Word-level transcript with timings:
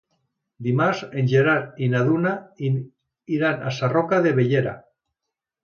Dimarts 0.67 1.03
en 1.21 1.29
Gerard 1.33 1.83
i 1.87 1.91
na 1.91 2.01
Duna 2.09 2.33
iran 3.37 3.65
a 3.73 3.77
Sarroca 3.79 4.23
de 4.29 4.35
Bellera. 4.43 4.77